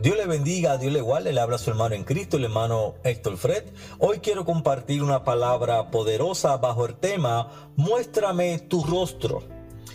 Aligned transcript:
Dios 0.00 0.16
le 0.16 0.26
bendiga, 0.26 0.78
Dios 0.78 0.92
le 0.92 1.00
igual, 1.00 1.24
le 1.24 1.40
habla 1.40 1.56
a 1.56 1.58
su 1.58 1.70
hermano 1.70 1.96
en 1.96 2.04
Cristo, 2.04 2.36
el 2.36 2.44
hermano 2.44 2.94
Héctor 3.02 3.36
Fred. 3.36 3.64
Hoy 3.98 4.20
quiero 4.20 4.44
compartir 4.44 5.02
una 5.02 5.24
palabra 5.24 5.90
poderosa 5.90 6.56
bajo 6.58 6.86
el 6.86 6.94
tema 6.94 7.72
Muéstrame 7.74 8.60
tu 8.60 8.84
rostro. 8.84 9.42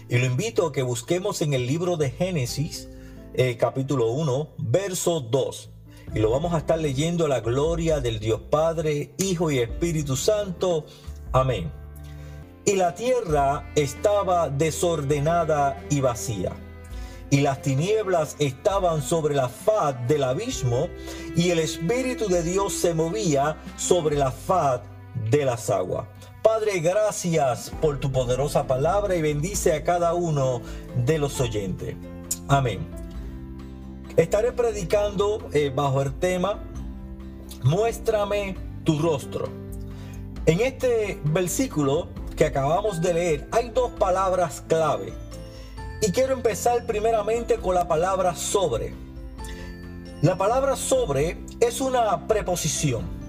Y 0.09 0.17
lo 0.17 0.25
invito 0.25 0.67
a 0.67 0.73
que 0.73 0.81
busquemos 0.81 1.41
en 1.41 1.53
el 1.53 1.65
libro 1.67 1.95
de 1.95 2.11
Génesis, 2.11 2.89
eh, 3.33 3.55
capítulo 3.55 4.11
1, 4.11 4.49
verso 4.57 5.21
2. 5.21 5.69
Y 6.13 6.19
lo 6.19 6.31
vamos 6.31 6.53
a 6.53 6.57
estar 6.57 6.79
leyendo 6.79 7.29
la 7.29 7.39
gloria 7.39 8.01
del 8.01 8.19
Dios 8.19 8.41
Padre, 8.49 9.13
Hijo 9.19 9.51
y 9.51 9.59
Espíritu 9.59 10.17
Santo. 10.17 10.85
Amén. 11.31 11.71
Y 12.65 12.75
la 12.75 12.93
tierra 12.93 13.71
estaba 13.77 14.49
desordenada 14.49 15.81
y 15.89 16.01
vacía 16.01 16.51
y 17.33 17.41
las 17.41 17.63
tinieblas 17.63 18.35
estaban 18.37 19.01
sobre 19.01 19.33
la 19.33 19.49
faz 19.49 19.95
del 20.07 20.23
abismo, 20.23 20.87
y 21.35 21.49
el 21.49 21.57
Espíritu 21.57 22.27
de 22.27 22.43
Dios 22.43 22.73
se 22.73 22.93
movía 22.93 23.57
sobre 23.75 24.15
la 24.15 24.29
faz 24.29 24.81
de 25.31 25.43
las 25.43 25.71
aguas. 25.71 26.05
Padre, 26.43 26.79
gracias 26.79 27.71
por 27.81 27.99
tu 27.99 28.11
poderosa 28.11 28.67
palabra 28.67 29.15
y 29.15 29.23
bendice 29.23 29.73
a 29.73 29.83
cada 29.83 30.13
uno 30.13 30.61
de 31.07 31.17
los 31.17 31.41
oyentes. 31.41 31.95
Amén. 32.49 32.85
Estaré 34.15 34.51
predicando 34.51 35.49
eh, 35.53 35.71
bajo 35.75 36.03
el 36.03 36.13
tema 36.13 36.59
Muéstrame 37.63 38.55
tu 38.83 38.99
rostro. 38.99 39.49
En 40.45 40.59
este 40.59 41.19
versículo 41.23 42.09
que 42.35 42.45
acabamos 42.45 43.01
de 43.01 43.15
leer 43.15 43.47
hay 43.51 43.69
dos 43.69 43.89
palabras 43.93 44.63
clave 44.67 45.13
y 46.05 46.11
quiero 46.11 46.33
empezar 46.33 46.85
primeramente 46.85 47.55
con 47.59 47.75
la 47.75 47.87
palabra 47.87 48.35
sobre. 48.35 48.93
La 50.21 50.37
palabra 50.37 50.75
sobre 50.75 51.37
es 51.61 51.79
una 51.79 52.27
preposición. 52.27 53.23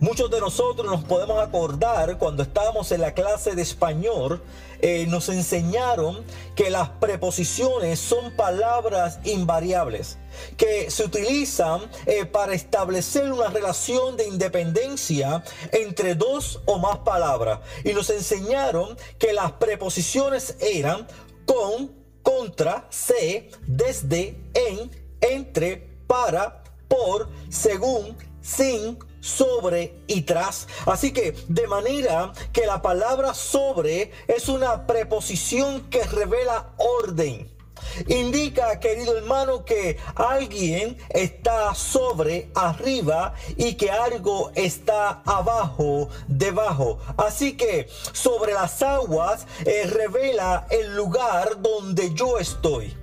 Muchos 0.00 0.30
de 0.32 0.40
nosotros 0.40 0.84
nos 0.86 1.04
podemos 1.04 1.40
acordar 1.40 2.18
cuando 2.18 2.42
estábamos 2.42 2.90
en 2.90 3.02
la 3.02 3.14
clase 3.14 3.54
de 3.54 3.62
español, 3.62 4.42
eh, 4.80 5.06
nos 5.08 5.28
enseñaron 5.28 6.24
que 6.56 6.70
las 6.70 6.88
preposiciones 6.88 8.00
son 8.00 8.32
palabras 8.32 9.20
invariables, 9.24 10.18
que 10.56 10.90
se 10.90 11.04
utilizan 11.04 11.82
eh, 12.06 12.26
para 12.26 12.54
establecer 12.54 13.30
una 13.32 13.48
relación 13.48 14.16
de 14.16 14.26
independencia 14.26 15.42
entre 15.72 16.16
dos 16.16 16.60
o 16.66 16.78
más 16.78 16.98
palabras. 16.98 17.60
Y 17.84 17.92
nos 17.92 18.10
enseñaron 18.10 18.96
que 19.18 19.32
las 19.32 19.52
preposiciones 19.52 20.56
eran 20.60 21.08
con, 21.48 21.90
contra, 22.22 22.86
se, 22.90 23.50
desde, 23.66 24.36
en, 24.52 24.90
entre, 25.22 25.88
para, 26.06 26.62
por, 26.86 27.30
según, 27.48 28.16
sin, 28.42 28.98
sobre 29.20 29.94
y 30.06 30.22
tras. 30.22 30.68
Así 30.86 31.12
que 31.12 31.34
de 31.48 31.66
manera 31.66 32.32
que 32.52 32.66
la 32.66 32.82
palabra 32.82 33.32
sobre 33.32 34.12
es 34.26 34.48
una 34.48 34.86
preposición 34.86 35.88
que 35.90 36.04
revela 36.04 36.74
orden 36.76 37.57
indica, 38.06 38.78
querido 38.80 39.16
hermano, 39.16 39.64
que 39.64 39.96
alguien 40.14 40.96
está 41.10 41.74
sobre, 41.74 42.50
arriba 42.54 43.34
y 43.56 43.74
que 43.74 43.90
algo 43.90 44.50
está 44.54 45.22
abajo, 45.24 46.08
debajo. 46.26 46.98
Así 47.16 47.56
que 47.56 47.88
sobre 48.12 48.52
las 48.52 48.82
aguas 48.82 49.46
eh, 49.64 49.84
revela 49.86 50.66
el 50.70 50.94
lugar 50.94 51.60
donde 51.60 52.14
yo 52.14 52.38
estoy 52.38 52.96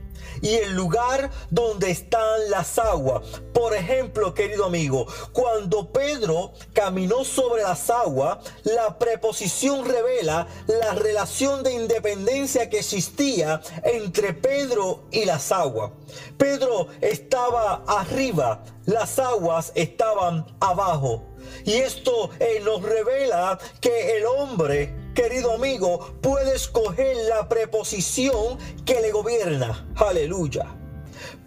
y 0.46 0.58
el 0.58 0.76
lugar 0.76 1.32
donde 1.50 1.90
están 1.90 2.52
las 2.52 2.78
aguas. 2.78 3.24
Por 3.52 3.74
ejemplo, 3.74 4.36
querido 4.36 4.66
amigo, 4.66 5.08
cuando 5.34 5.92
Pedro 5.92 6.54
caminó 6.72 7.24
sobre 7.24 7.64
las 7.64 7.90
aguas, 7.90 8.38
la 8.64 9.00
preposición 9.00 9.86
revela 9.86 10.46
la 10.68 10.94
relación 10.94 11.64
de 11.64 11.74
independencia 11.74 12.70
que 12.70 12.78
existía 12.78 13.60
entre 13.84 14.34
Pedro 14.34 15.06
y 15.10 15.26
las 15.26 15.52
aguas. 15.52 15.94
Pedro 16.38 16.90
estaba 17.02 17.84
arriba, 17.88 18.64
las 18.86 19.18
aguas 19.18 19.72
estaban 19.74 20.46
abajo. 20.60 21.26
Y 21.64 21.74
esto 21.74 22.30
eh, 22.40 22.62
nos 22.64 22.84
revela 22.84 23.58
que 23.82 24.18
el 24.18 24.26
hombre 24.28 25.05
querido 25.16 25.54
amigo, 25.54 26.14
puede 26.22 26.56
escoger 26.56 27.16
la 27.30 27.50
preposición 27.50 28.60
que 28.86 29.02
le 29.02 29.12
gobierna. 29.12 29.88
Aleluya. 29.96 30.68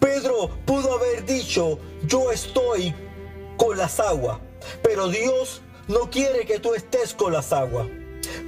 Pedro 0.01 0.51
pudo 0.65 0.95
haber 0.95 1.25
dicho, 1.25 1.79
yo 2.05 2.33
estoy 2.33 2.95
con 3.57 3.77
las 3.77 4.01
aguas, 4.01 4.39
pero 4.83 5.09
Dios 5.09 5.61
no 5.87 6.11
quiere 6.11 6.47
que 6.47 6.59
tú 6.59 6.75
estés 6.75 7.15
con 7.15 7.33
las 7.33 7.53
aguas. 7.53 7.87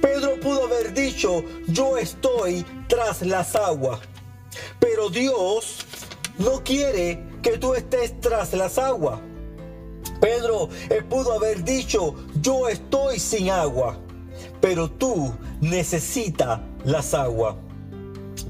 Pedro 0.01 0.39
pudo 0.39 0.65
haber 0.65 0.93
dicho, 0.93 1.43
yo 1.67 1.97
estoy 1.97 2.65
tras 2.87 3.21
las 3.21 3.55
aguas, 3.55 3.99
pero 4.79 5.09
Dios 5.09 5.85
no 6.39 6.63
quiere 6.63 7.23
que 7.43 7.57
tú 7.57 7.75
estés 7.75 8.19
tras 8.19 8.53
las 8.53 8.77
aguas. 8.77 9.19
Pedro 10.19 10.69
pudo 11.09 11.33
haber 11.33 11.63
dicho, 11.63 12.15
yo 12.41 12.67
estoy 12.67 13.19
sin 13.19 13.49
agua, 13.49 13.97
pero 14.61 14.89
tú 14.89 15.33
necesitas 15.59 16.61
las 16.85 17.13
aguas. 17.13 17.55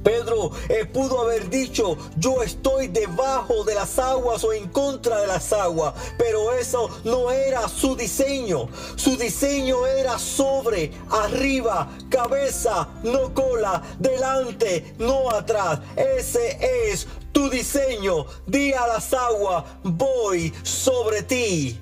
Pedro 0.03 0.51
eh, 0.69 0.85
pudo 0.85 1.21
haber 1.21 1.49
dicho, 1.49 1.97
yo 2.17 2.41
estoy 2.41 2.87
debajo 2.87 3.63
de 3.63 3.75
las 3.75 3.99
aguas 3.99 4.43
o 4.43 4.53
en 4.53 4.67
contra 4.69 5.21
de 5.21 5.27
las 5.27 5.53
aguas, 5.53 5.93
pero 6.17 6.53
eso 6.53 6.89
no 7.03 7.31
era 7.31 7.67
su 7.67 7.95
diseño. 7.95 8.67
Su 8.95 9.15
diseño 9.15 9.85
era 9.85 10.17
sobre, 10.17 10.91
arriba, 11.09 11.89
cabeza, 12.09 12.87
no 13.03 13.33
cola, 13.33 13.83
delante, 13.99 14.95
no 14.97 15.29
atrás. 15.29 15.79
Ese 15.95 16.57
es 16.89 17.07
tu 17.31 17.49
diseño. 17.49 18.25
Di 18.47 18.73
a 18.73 18.87
las 18.87 19.13
aguas, 19.13 19.65
voy 19.83 20.53
sobre 20.63 21.21
ti. 21.23 21.79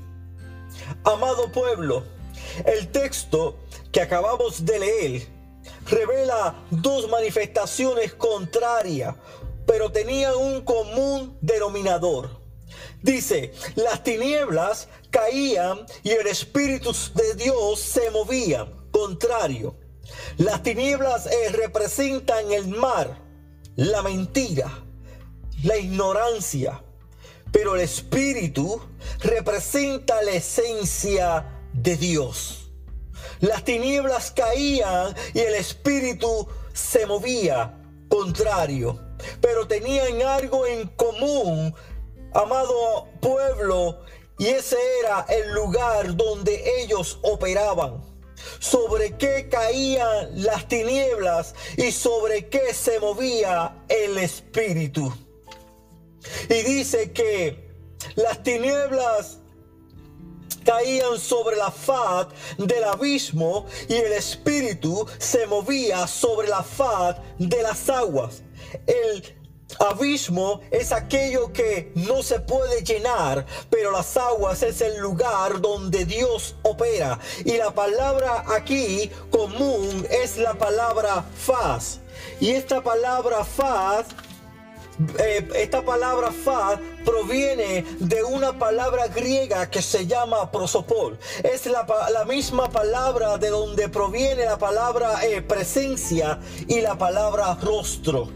Amado 1.03 1.51
pueblo, 1.51 2.03
el 2.65 2.89
texto 2.89 3.57
que 3.91 4.01
acabamos 4.01 4.65
de 4.65 4.79
leer 4.79 5.39
revela 5.85 6.55
dos 6.69 7.09
manifestaciones 7.09 8.13
contrarias, 8.13 9.15
pero 9.65 9.91
tenían 9.91 10.35
un 10.35 10.61
común 10.61 11.37
denominador. 11.41 12.39
Dice, 13.01 13.53
las 13.75 14.03
tinieblas 14.03 14.87
caían 15.09 15.85
y 16.03 16.11
el 16.11 16.27
Espíritu 16.27 16.91
de 17.15 17.35
Dios 17.35 17.79
se 17.79 18.11
movía, 18.11 18.67
contrario. 18.91 19.75
Las 20.37 20.63
tinieblas 20.63 21.27
eh, 21.27 21.49
representan 21.51 22.51
el 22.51 22.67
mar, 22.67 23.21
la 23.75 24.01
mentira, 24.01 24.83
la 25.63 25.77
ignorancia, 25.77 26.83
pero 27.51 27.75
el 27.75 27.81
Espíritu 27.81 28.81
representa 29.19 30.21
la 30.23 30.31
esencia 30.31 31.45
de 31.73 31.95
Dios. 31.95 32.68
Las 33.39 33.63
tinieblas 33.63 34.31
caían 34.31 35.15
y 35.33 35.39
el 35.39 35.55
espíritu 35.55 36.47
se 36.73 37.05
movía 37.05 37.73
contrario. 38.09 38.99
Pero 39.41 39.67
tenían 39.67 40.21
algo 40.21 40.65
en 40.65 40.87
común, 40.89 41.73
amado 42.33 43.07
pueblo, 43.21 44.01
y 44.37 44.47
ese 44.47 44.77
era 45.01 45.25
el 45.29 45.51
lugar 45.53 46.15
donde 46.15 46.81
ellos 46.81 47.19
operaban. 47.23 48.03
Sobre 48.59 49.17
qué 49.17 49.49
caían 49.49 50.43
las 50.43 50.67
tinieblas 50.67 51.53
y 51.75 51.91
sobre 51.91 52.47
qué 52.47 52.73
se 52.73 52.99
movía 52.99 53.83
el 53.89 54.17
espíritu. 54.17 55.13
Y 56.49 56.61
dice 56.63 57.11
que 57.11 57.69
las 58.15 58.41
tinieblas 58.43 59.39
caían 60.69 61.17
sobre 61.17 61.55
la 61.55 61.71
faz 61.71 62.27
del 62.59 62.83
abismo 62.83 63.65
y 63.87 63.95
el 63.95 64.13
espíritu 64.13 65.03
se 65.17 65.47
movía 65.47 66.05
sobre 66.05 66.47
la 66.47 66.61
faz 66.61 67.15
de 67.39 67.63
las 67.63 67.89
aguas. 67.89 68.43
El 68.85 69.35
abismo 69.79 70.61
es 70.69 70.91
aquello 70.91 71.51
que 71.51 71.91
no 71.95 72.21
se 72.21 72.39
puede 72.39 72.83
llenar, 72.83 73.47
pero 73.71 73.91
las 73.91 74.15
aguas 74.15 74.61
es 74.61 74.81
el 74.81 74.99
lugar 74.99 75.59
donde 75.59 76.05
Dios 76.05 76.55
opera. 76.61 77.17
Y 77.45 77.57
la 77.57 77.71
palabra 77.71 78.45
aquí 78.55 79.09
común 79.31 80.05
es 80.11 80.37
la 80.37 80.53
palabra 80.53 81.25
faz. 81.35 81.99
Y 82.39 82.51
esta 82.51 82.83
palabra 82.83 83.43
faz 83.43 84.05
eh, 85.17 85.47
esta 85.55 85.81
palabra 85.81 86.31
fa 86.31 86.79
proviene 87.05 87.85
de 87.99 88.23
una 88.23 88.57
palabra 88.57 89.07
griega 89.07 89.69
que 89.69 89.81
se 89.81 90.05
llama 90.05 90.51
prosopol. 90.51 91.17
Es 91.43 91.65
la, 91.65 91.85
misma 92.25 92.69
palabra 92.69 93.37
de 93.37 93.49
donde 93.49 93.87
proviene 93.89 94.45
la 94.45 94.57
palabra 94.57 95.25
eh, 95.25 95.41
presencia 95.41 96.39
y 96.67 96.81
la 96.81 96.97
palabra 96.97 97.57
rostro. 97.61 98.29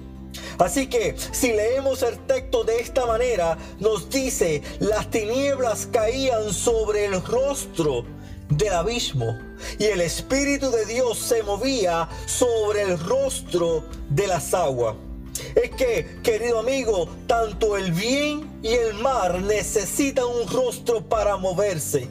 Así 0.57 0.87
que 0.87 1.15
si 1.31 1.51
leemos 1.51 2.01
el 2.03 2.17
texto 2.19 2.63
de 2.63 2.79
esta 2.79 3.05
manera, 3.05 3.57
nos 3.79 4.09
dice, 4.09 4.61
las 4.79 5.09
tinieblas 5.09 5.87
caían 5.91 6.53
sobre 6.53 7.05
el 7.05 7.23
rostro 7.23 8.05
del 8.49 8.73
abismo 8.73 9.37
y 9.79 9.85
el 9.85 10.01
Espíritu 10.01 10.71
de 10.71 10.85
Dios 10.85 11.17
se 11.17 11.43
movía 11.43 12.07
sobre 12.25 12.83
el 12.83 12.99
rostro 12.99 13.83
de 14.09 14.27
las 14.27 14.53
aguas. 14.53 14.95
Es 15.55 15.69
que, 15.71 16.19
querido 16.23 16.59
amigo, 16.59 17.07
tanto 17.27 17.77
el 17.77 17.91
bien 17.91 18.59
y 18.63 18.73
el 18.73 18.93
mal 18.95 19.45
necesitan 19.45 20.25
un 20.25 20.47
rostro 20.47 21.01
para 21.01 21.37
moverse. 21.37 22.07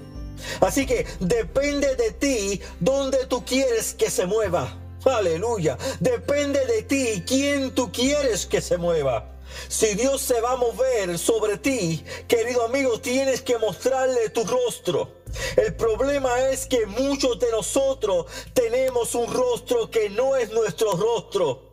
Así 0.60 0.86
que 0.86 1.06
depende 1.20 1.94
de 1.96 2.10
ti 2.12 2.60
dónde 2.80 3.26
tú 3.26 3.44
quieres 3.44 3.94
que 3.94 4.10
se 4.10 4.26
mueva. 4.26 4.78
Aleluya. 5.04 5.78
Depende 6.00 6.64
de 6.66 6.82
ti 6.82 7.24
quién 7.26 7.74
tú 7.74 7.90
quieres 7.90 8.46
que 8.46 8.60
se 8.60 8.76
mueva. 8.76 9.28
Si 9.68 9.94
Dios 9.94 10.22
se 10.22 10.40
va 10.40 10.52
a 10.52 10.56
mover 10.56 11.18
sobre 11.18 11.58
ti, 11.58 12.04
querido 12.28 12.64
amigo, 12.64 13.00
tienes 13.00 13.42
que 13.42 13.58
mostrarle 13.58 14.30
tu 14.30 14.44
rostro. 14.44 15.22
El 15.56 15.74
problema 15.74 16.40
es 16.48 16.66
que 16.66 16.86
muchos 16.86 17.38
de 17.38 17.50
nosotros 17.50 18.26
tenemos 18.54 19.14
un 19.14 19.32
rostro 19.32 19.90
que 19.90 20.08
no 20.10 20.36
es 20.36 20.50
nuestro 20.52 20.92
rostro. 20.92 21.71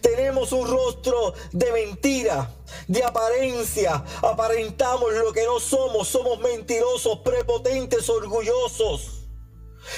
Tenemos 0.00 0.52
un 0.52 0.66
rostro 0.66 1.34
de 1.52 1.72
mentira, 1.72 2.50
de 2.86 3.02
apariencia. 3.04 4.04
Aparentamos 4.22 5.12
lo 5.12 5.32
que 5.32 5.44
no 5.44 5.60
somos. 5.60 6.08
Somos 6.08 6.38
mentirosos, 6.40 7.20
prepotentes, 7.20 8.08
orgullosos. 8.08 9.18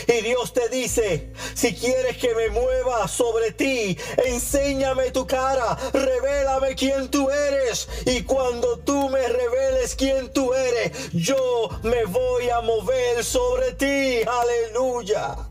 Y 0.06 0.22
Dios 0.22 0.52
te 0.52 0.68
dice, 0.68 1.32
si 1.54 1.74
quieres 1.74 2.16
que 2.16 2.34
me 2.34 2.48
mueva 2.50 3.08
sobre 3.08 3.52
ti, 3.52 3.98
enséñame 4.24 5.10
tu 5.10 5.26
cara, 5.26 5.76
revélame 5.92 6.74
quién 6.74 7.10
tú 7.10 7.28
eres. 7.30 7.88
Y 8.06 8.22
cuando 8.22 8.78
tú 8.78 9.08
me 9.08 9.26
reveles 9.26 9.94
quién 9.96 10.32
tú 10.32 10.54
eres, 10.54 10.92
yo 11.12 11.70
me 11.82 12.04
voy 12.04 12.48
a 12.50 12.60
mover 12.60 13.24
sobre 13.24 13.72
ti. 13.72 14.22
Aleluya. 14.26 15.49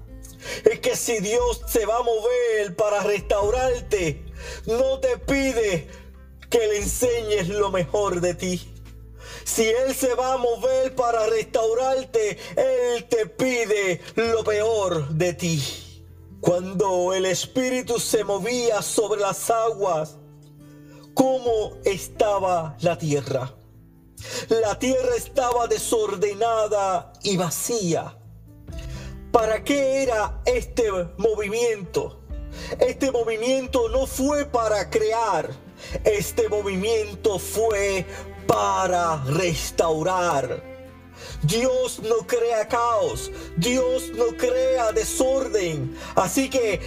Es 0.69 0.79
que 0.79 0.95
si 0.95 1.19
Dios 1.19 1.61
se 1.67 1.85
va 1.85 1.97
a 1.97 2.03
mover 2.03 2.75
para 2.75 3.01
restaurarte, 3.03 4.25
no 4.65 4.99
te 4.99 5.17
pide 5.17 5.87
que 6.49 6.67
le 6.67 6.77
enseñes 6.77 7.47
lo 7.49 7.71
mejor 7.71 8.21
de 8.21 8.33
ti. 8.33 8.73
Si 9.43 9.67
Él 9.67 9.95
se 9.95 10.13
va 10.15 10.33
a 10.33 10.37
mover 10.37 10.95
para 10.95 11.25
restaurarte, 11.27 12.37
Él 12.55 13.05
te 13.05 13.25
pide 13.25 14.01
lo 14.15 14.43
peor 14.43 15.09
de 15.09 15.33
ti. 15.33 15.63
Cuando 16.41 17.13
el 17.13 17.25
Espíritu 17.25 17.99
se 17.99 18.23
movía 18.23 18.81
sobre 18.81 19.21
las 19.21 19.49
aguas, 19.49 20.17
¿cómo 21.13 21.77
estaba 21.83 22.77
la 22.81 22.97
tierra? 22.97 23.55
La 24.49 24.77
tierra 24.77 25.15
estaba 25.15 25.67
desordenada 25.67 27.13
y 27.23 27.37
vacía. 27.37 28.17
¿Para 29.31 29.63
qué 29.63 30.03
era 30.03 30.41
este 30.45 30.91
movimiento? 31.17 32.19
Este 32.79 33.11
movimiento 33.11 33.87
no 33.89 34.07
fue 34.07 34.45
para 34.45 34.89
crear, 34.89 35.51
este 36.03 36.49
movimiento 36.49 37.37
fue 37.37 38.05
para 38.47 39.23
restaurar. 39.25 40.63
Dios 41.43 41.99
no 41.99 42.25
crea 42.25 42.67
caos, 42.67 43.31
Dios 43.57 44.09
no 44.15 44.35
crea 44.35 44.91
desorden. 44.93 45.95
Así 46.15 46.49
que 46.49 46.79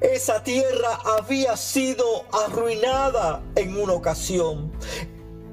esa 0.00 0.42
tierra 0.42 1.00
había 1.16 1.56
sido 1.56 2.26
arruinada 2.32 3.42
en 3.56 3.76
una 3.80 3.94
ocasión. 3.94 4.72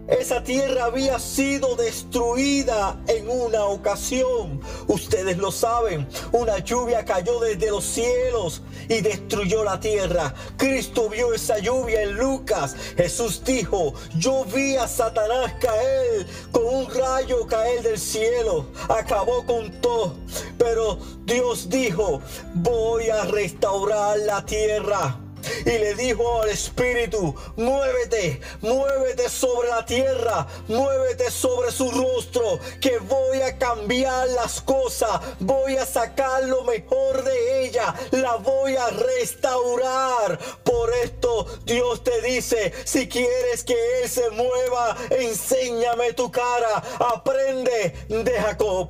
Esa 0.08 0.44
tierra 0.44 0.86
había 0.86 1.18
sido 1.18 1.76
destruida 1.76 2.96
en 3.08 3.28
una 3.28 3.66
ocasión. 3.66 4.62
Ustedes 4.88 5.38
lo 5.38 5.52
saben. 5.52 6.08
Una 6.32 6.60
lluvia 6.60 7.04
cayó 7.04 7.40
desde 7.40 7.72
los 7.72 7.84
cielos 7.84 8.62
y 8.88 9.02
destruyó 9.02 9.64
la 9.64 9.80
tierra. 9.80 10.34
Cristo 10.58 11.10
vio 11.10 11.34
esa 11.34 11.58
lluvia 11.58 12.04
en 12.04 12.18
Lucas. 12.18 12.76
Jesús 12.96 13.44
dijo, 13.44 13.96
yo 14.16 14.46
vi 14.46 14.76
a 14.76 14.88
Satanás 14.88 15.54
caer 15.60 16.28
con 16.52 16.66
un 16.66 16.94
rayo 16.94 17.48
caer 17.48 17.82
del 17.82 18.00
cielo. 18.00 18.68
Acabó 18.88 19.44
con 19.44 19.72
todo. 19.82 20.18
Pero 20.60 21.00
Dios 21.26 21.68
dijo, 21.68 22.22
voy 22.54 23.10
a 23.10 23.24
restaurar 23.24 24.20
la 24.20 24.46
tierra 24.46 25.25
y 25.62 25.70
le 25.70 25.96
dijo 25.96 26.42
al 26.42 26.50
Espíritu, 26.50 27.36
muévete, 27.56 28.42
muévete 28.62 29.30
sobre 29.30 29.70
la 29.70 29.86
tierra, 29.86 30.48
muévete 30.68 31.30
sobre 31.32 31.72
su 31.72 31.90
rostro, 31.92 32.60
que 32.82 32.98
voy 33.00 33.42
a 33.42 33.58
cambiar 33.58 34.28
las 34.30 34.62
cosas, 34.62 35.22
voy 35.40 35.78
a 35.78 35.86
sacar 35.86 36.44
lo 36.44 36.64
mejor 36.64 37.24
de 37.24 37.66
ella, 37.66 37.94
la 38.12 38.36
voy 38.36 38.76
a 38.76 38.88
restaurar. 38.88 40.40
Por 40.64 40.94
esto 41.04 41.46
Dios 41.66 42.04
te 42.04 42.22
dice, 42.22 42.74
si 42.84 43.08
quieres 43.08 43.64
que 43.64 44.02
Él 44.02 44.10
se 44.10 44.30
mueva, 44.32 44.98
enséñame 45.12 46.14
tu 46.14 46.32
cara, 46.32 46.84
aprende 47.00 47.94
de 48.10 48.32
Jacob. 48.32 48.90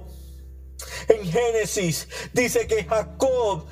En 1.08 1.32
Génesis 1.32 2.08
dice 2.34 2.68
que 2.68 2.84
Jacob 2.84 3.66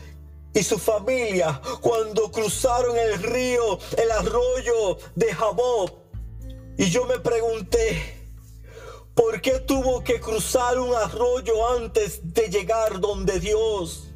y 0.53 0.63
su 0.63 0.77
familia 0.77 1.61
cuando 1.81 2.31
cruzaron 2.31 2.95
el 2.97 3.21
río, 3.23 3.79
el 3.97 4.11
arroyo 4.11 4.97
de 5.15 5.33
Jabob. 5.33 5.91
Y 6.77 6.89
yo 6.89 7.05
me 7.05 7.19
pregunté, 7.19 8.29
¿por 9.15 9.41
qué 9.41 9.59
tuvo 9.59 10.03
que 10.03 10.19
cruzar 10.19 10.79
un 10.79 10.93
arroyo 10.93 11.67
antes 11.69 12.21
de 12.33 12.49
llegar 12.49 12.99
donde 12.99 13.39
Dios? 13.39 14.11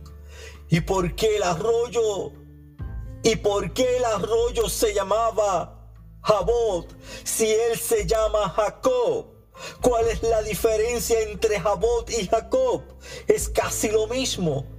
¿Y 0.69 0.81
por 0.81 1.15
qué 1.15 1.37
el 1.37 1.43
arroyo? 1.43 2.31
¿Y 3.23 3.35
por 3.37 3.73
qué 3.73 3.97
el 3.97 4.05
arroyo 4.05 4.69
se 4.69 4.93
llamaba 4.93 5.91
Jabob 6.21 6.87
si 7.23 7.49
él 7.49 7.77
se 7.77 8.05
llama 8.05 8.49
Jacob? 8.49 9.27
¿Cuál 9.81 10.07
es 10.07 10.21
la 10.21 10.43
diferencia 10.43 11.19
entre 11.21 11.59
Jabob 11.59 12.05
y 12.09 12.27
Jacob? 12.27 12.83
Es 13.27 13.49
casi 13.49 13.89
lo 13.89 14.07
mismo. 14.07 14.76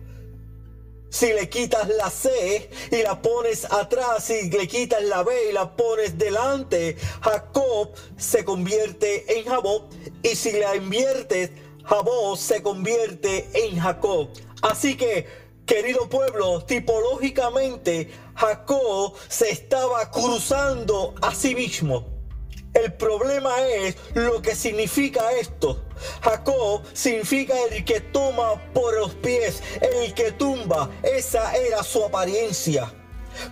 Si 1.10 1.32
le 1.32 1.48
quitas 1.48 1.88
la 1.88 2.10
C 2.10 2.68
y 2.90 3.02
la 3.02 3.20
pones 3.22 3.64
atrás, 3.64 4.28
y 4.30 4.50
le 4.50 4.68
quitas 4.68 5.02
la 5.02 5.22
B 5.22 5.32
y 5.50 5.52
la 5.52 5.74
pones 5.74 6.18
delante, 6.18 6.96
Jacob 7.22 7.92
se 8.16 8.44
convierte 8.44 9.38
en 9.38 9.46
Jabob. 9.46 9.88
Y 10.22 10.36
si 10.36 10.52
la 10.52 10.76
inviertes, 10.76 11.50
Jabob 11.84 12.36
se 12.36 12.62
convierte 12.62 13.48
en 13.54 13.78
Jacob. 13.78 14.28
Así 14.60 14.96
que, 14.96 15.26
querido 15.64 16.08
pueblo, 16.08 16.64
tipológicamente, 16.64 18.10
Jacob 18.34 19.14
se 19.28 19.50
estaba 19.50 20.10
cruzando 20.10 21.14
a 21.22 21.34
sí 21.34 21.54
mismo. 21.54 22.17
El 22.84 22.92
problema 22.92 23.60
es 23.66 23.96
lo 24.14 24.40
que 24.40 24.54
significa 24.54 25.32
esto. 25.32 25.82
Jacob 26.22 26.82
significa 26.92 27.54
el 27.72 27.84
que 27.84 28.00
toma 28.00 28.54
por 28.72 28.94
los 28.94 29.14
pies, 29.16 29.60
el 29.80 30.14
que 30.14 30.30
tumba. 30.32 30.88
Esa 31.02 31.56
era 31.56 31.82
su 31.82 32.04
apariencia. 32.04 32.92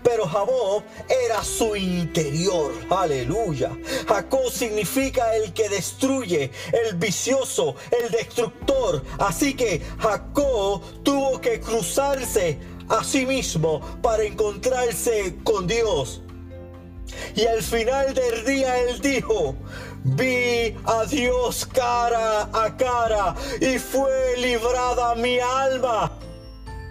Pero 0.04 0.26
Jacob 0.26 0.84
era 1.26 1.42
su 1.42 1.74
interior. 1.74 2.72
Aleluya. 2.88 3.76
Jacob 4.06 4.50
significa 4.50 5.34
el 5.34 5.52
que 5.52 5.68
destruye, 5.68 6.52
el 6.72 6.94
vicioso, 6.96 7.74
el 8.00 8.10
destructor. 8.12 9.02
Así 9.18 9.54
que 9.54 9.82
Jacob 9.98 10.82
tuvo 11.02 11.40
que 11.40 11.60
cruzarse 11.60 12.58
a 12.88 13.02
sí 13.02 13.26
mismo 13.26 13.80
para 14.02 14.22
encontrarse 14.22 15.36
con 15.42 15.66
Dios. 15.66 16.22
Y 17.34 17.46
al 17.46 17.62
final 17.62 18.14
del 18.14 18.44
día 18.44 18.78
él 18.80 19.00
dijo, 19.00 19.54
vi 20.04 20.76
a 20.84 21.04
Dios 21.04 21.66
cara 21.66 22.48
a 22.52 22.76
cara 22.76 23.34
y 23.60 23.78
fue 23.78 24.36
librada 24.38 25.14
mi 25.14 25.38
alma. 25.38 26.12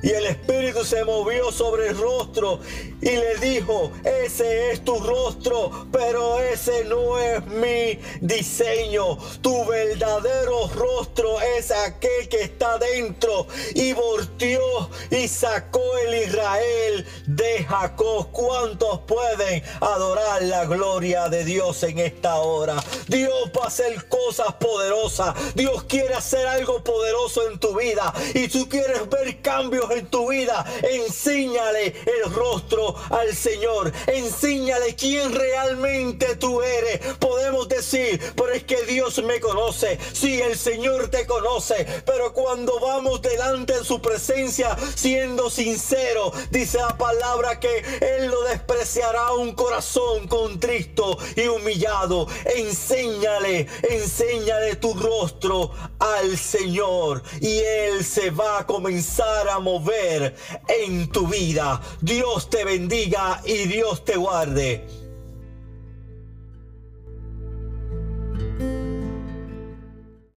Y 0.03 0.10
el 0.10 0.25
Espíritu 0.25 0.84
se 0.84 1.03
movió 1.03 1.51
sobre 1.51 1.89
el 1.89 1.98
rostro 1.98 2.60
y 3.05 3.17
le 3.17 3.35
dijo, 3.38 3.91
ese 4.03 4.71
es 4.71 4.83
tu 4.83 4.97
rostro, 5.00 5.88
pero 5.91 6.39
ese 6.39 6.85
no 6.85 7.19
es 7.19 7.45
mi 7.45 8.00
diseño. 8.19 9.19
Tu 9.41 9.63
verdadero 9.65 10.67
rostro 10.69 11.39
es 11.39 11.69
aquel 11.69 12.27
que 12.29 12.41
está 12.41 12.79
dentro. 12.79 13.45
Y 13.75 13.93
volteó 13.93 14.89
y 15.12 15.27
sacó 15.27 15.83
el 16.07 16.15
Israel 16.24 17.05
de 17.27 17.63
Jacob. 17.65 18.31
¿Cuántos 18.31 19.01
pueden 19.01 19.62
adorar 19.81 20.41
la 20.41 20.65
gloria 20.65 21.29
de 21.29 21.45
Dios 21.45 21.83
en 21.83 22.00
esta 22.00 22.38
hora? 22.38 22.83
Dios 23.07 23.51
va 23.55 23.65
a 23.65 23.67
hacer 23.67 24.09
cosas 24.09 24.51
poderosas. 24.55 25.35
Dios 25.53 25.83
quiere 25.83 26.15
hacer 26.15 26.47
algo 26.47 26.83
poderoso 26.83 27.47
en 27.51 27.59
tu 27.59 27.77
vida. 27.77 28.12
Y 28.33 28.47
tú 28.47 28.67
quieres 28.67 29.07
ver 29.09 29.43
cambios 29.43 29.91
en 29.91 30.07
tu 30.07 30.31
vida. 30.31 30.65
Enséñale 30.81 31.93
el 32.07 32.33
rostro 32.33 32.94
al 33.09 33.35
Señor. 33.35 33.91
Enséñale 34.07 34.95
quién 34.95 35.33
realmente 35.33 36.35
tú 36.35 36.61
eres. 36.61 36.99
Podemos 37.15 37.67
decir, 37.67 38.19
pero 38.35 38.51
es 38.51 38.63
que 38.63 38.83
Dios 38.85 39.21
me 39.23 39.39
conoce. 39.39 39.97
Sí, 40.13 40.41
el 40.41 40.57
Señor 40.57 41.09
te 41.09 41.25
conoce. 41.25 41.85
Pero 42.05 42.33
cuando 42.33 42.79
vamos 42.79 43.21
delante 43.21 43.77
de 43.77 43.83
su 43.83 44.01
presencia, 44.01 44.75
siendo 44.95 45.49
sincero, 45.49 46.31
dice 46.51 46.77
la 46.77 46.97
palabra 46.97 47.59
que 47.59 47.83
Él 48.01 48.27
lo 48.27 48.43
despreciará 48.43 49.33
un 49.33 49.53
corazón 49.53 50.27
contristo 50.27 51.17
y 51.35 51.47
humillado. 51.47 52.27
Enséñale, 52.45 53.67
enséñale 53.89 54.75
tu 54.75 54.93
rostro 54.93 55.71
al 55.99 56.37
Señor 56.37 57.23
y 57.41 57.59
Él 57.59 58.03
se 58.03 58.31
va 58.31 58.59
a 58.59 58.65
comenzar 58.65 59.49
a 59.49 59.59
mover 59.59 60.35
en 60.67 61.09
tu 61.09 61.27
vida. 61.27 61.81
Dios 62.01 62.49
te 62.49 62.63
bendiga 62.77 63.41
y 63.46 63.67
Dios 63.67 64.03
te 64.03 64.17
guarde. 64.17 64.84